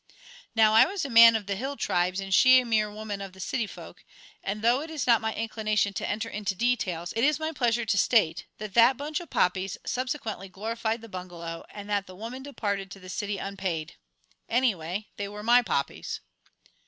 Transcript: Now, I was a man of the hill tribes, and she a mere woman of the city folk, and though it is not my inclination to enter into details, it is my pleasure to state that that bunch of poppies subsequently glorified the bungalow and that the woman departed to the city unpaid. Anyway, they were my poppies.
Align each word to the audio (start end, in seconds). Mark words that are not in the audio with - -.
Now, 0.55 0.73
I 0.73 0.85
was 0.85 1.05
a 1.05 1.11
man 1.11 1.35
of 1.35 1.45
the 1.45 1.55
hill 1.55 1.77
tribes, 1.77 2.19
and 2.19 2.33
she 2.33 2.59
a 2.59 2.65
mere 2.65 2.91
woman 2.91 3.21
of 3.21 3.33
the 3.33 3.39
city 3.39 3.67
folk, 3.67 4.03
and 4.43 4.63
though 4.63 4.81
it 4.81 4.89
is 4.89 5.05
not 5.05 5.21
my 5.21 5.31
inclination 5.35 5.93
to 5.93 6.09
enter 6.09 6.27
into 6.27 6.55
details, 6.55 7.13
it 7.15 7.23
is 7.23 7.37
my 7.39 7.51
pleasure 7.51 7.85
to 7.85 7.97
state 7.99 8.47
that 8.57 8.73
that 8.73 8.97
bunch 8.97 9.19
of 9.19 9.29
poppies 9.29 9.77
subsequently 9.85 10.49
glorified 10.49 11.01
the 11.01 11.07
bungalow 11.07 11.63
and 11.69 11.87
that 11.91 12.07
the 12.07 12.15
woman 12.15 12.41
departed 12.41 12.89
to 12.89 12.99
the 12.99 13.09
city 13.09 13.37
unpaid. 13.37 13.93
Anyway, 14.49 15.07
they 15.17 15.27
were 15.29 15.43
my 15.43 15.61
poppies. 15.61 16.19